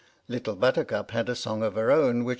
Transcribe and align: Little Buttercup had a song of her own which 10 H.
Little 0.27 0.55
Buttercup 0.55 1.11
had 1.11 1.29
a 1.29 1.35
song 1.35 1.61
of 1.61 1.75
her 1.75 1.91
own 1.91 2.23
which 2.23 2.23
10 2.23 2.25
H. 2.25 2.29